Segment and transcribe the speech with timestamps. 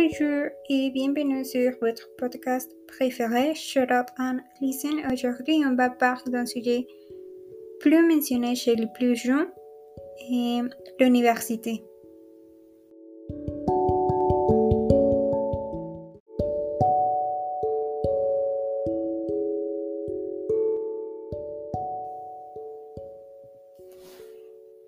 [0.00, 5.02] Bonjour et bienvenue sur votre podcast préféré, Shut Up and Listen.
[5.12, 6.86] Aujourd'hui, on va parler d'un sujet
[7.80, 9.48] plus mentionné chez les plus jeunes,
[10.30, 10.60] et
[11.00, 11.82] l'université.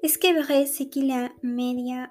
[0.05, 2.07] Est-ce que vrai, c'est qu'il y a médias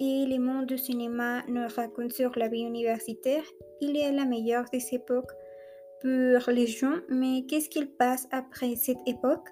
[0.00, 3.44] et le monde du cinéma nous racontent sur la vie universitaire.
[3.82, 5.32] Il est la meilleure des époques
[6.00, 9.46] pour les gens, mais qu'est-ce qu'il passe après cette époque?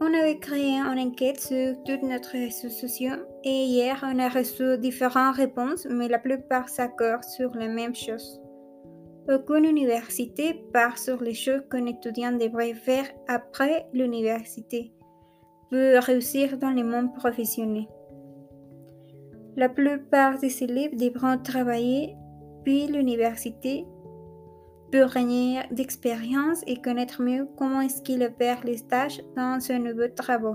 [0.00, 4.78] On avait créé une enquête sur toutes notre réseaux sociaux et hier on a reçu
[4.78, 8.40] différentes réponses, mais la plupart s'accordent sur la même chose.
[9.28, 14.92] Aucune université part sur les choses qu'un étudiant devrait faire après l'université
[15.76, 17.86] réussir dans le monde professionnel.
[19.56, 22.16] La plupart des élèves devront travailler
[22.64, 23.84] puis l'université
[24.92, 30.08] pour gagner d'expérience et connaître mieux comment est-ce qu'il opère les tâches dans ce nouveau
[30.08, 30.54] travail.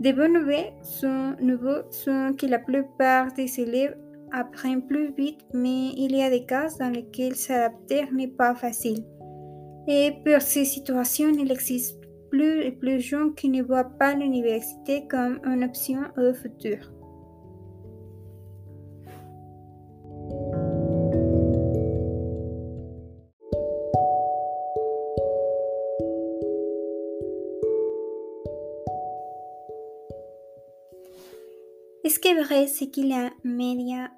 [0.00, 3.96] Des bonnes nouvelles sont, nouveaux sont que la plupart des élèves
[4.30, 9.04] apprennent plus vite, mais il y a des cas dans lesquels s'adapter n'est pas facile.
[9.88, 11.97] Et pour ces situations, il existe
[12.30, 16.92] plus et plus gens qui ne voient pas l'université comme une option au futur.
[32.04, 34.08] Est-ce que vrai, c'est qu'il y a médias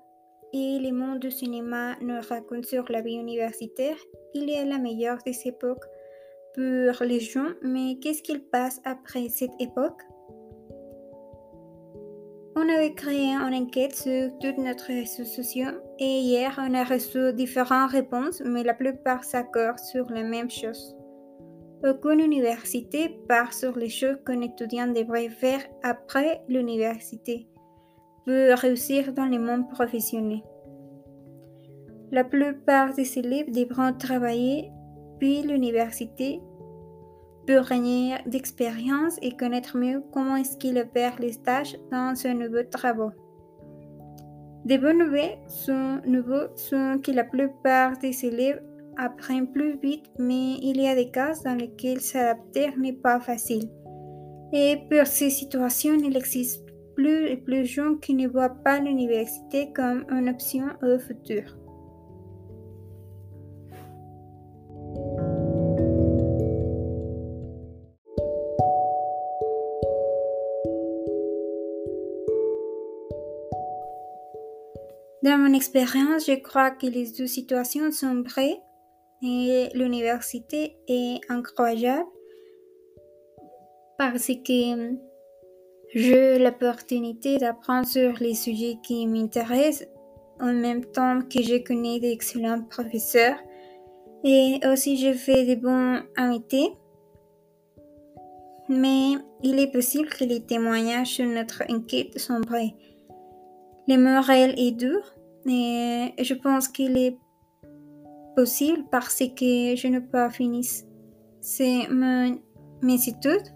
[0.53, 3.97] et le monde du cinéma nous racontent sur la vie universitaire?
[4.35, 5.85] Il est la meilleure des époques
[6.55, 10.03] pour les gens, mais qu'est-ce qu'il passe après cette époque?
[12.57, 17.33] On avait créé une enquête sur toutes notre réseaux sociaux et hier on a reçu
[17.33, 20.97] différentes réponses, mais la plupart s'accordent sur la même chose.
[21.83, 27.47] Aucune université part sur les choses qu'un étudiant devrait faire après l'université
[28.27, 30.43] pour réussir dans le monde professionnel.
[32.13, 34.71] La plupart des élèves devront travailler
[35.21, 36.41] puis l'université
[37.47, 42.65] pour gagner d'expérience et connaître mieux comment est-ce qu'il opère les tâches dans ce nouveau
[42.65, 43.11] travail.
[44.65, 46.01] Des bonnes nouvelles sont,
[46.57, 48.63] sont que la plupart des élèves
[48.97, 53.71] apprennent plus vite, mais il y a des cas dans lesquels s'adapter n'est pas facile.
[54.53, 56.65] Et pour ces situations, il existe
[56.95, 61.60] plus et plus de gens qui ne voient pas l'université comme une option au futur.
[75.23, 78.59] Dans mon expérience, je crois que les deux situations sont vraies
[79.23, 82.09] et l'université est incroyable
[83.99, 84.97] parce que
[85.95, 89.89] j'ai l'opportunité d'apprendre sur les sujets qui m'intéressent
[90.41, 93.37] en même temps que je connais d'excellents professeurs
[94.25, 96.73] et aussi je fais des bons amitiés.
[98.71, 102.75] Mais il est possible que les témoignages sur notre enquête sont vrais.
[103.91, 105.01] Le moral est dur
[105.47, 107.19] et je pense qu'il est
[108.37, 110.65] possible parce que je n'ai pas fini
[111.41, 113.49] c'est mes études.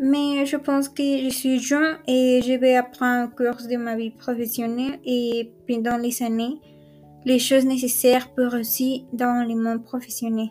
[0.00, 3.94] Mais je pense que je suis jeune et je vais apprendre au cours de ma
[3.94, 6.58] vie professionnelle et pendant les années
[7.24, 10.48] les choses nécessaires pour réussir dans le monde professionnel.